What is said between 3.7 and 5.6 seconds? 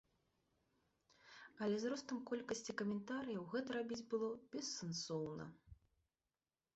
рабіць было бессэнсоўна.